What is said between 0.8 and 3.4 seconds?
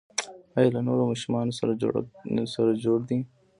نورو ماشومانو سره جوړ دي؟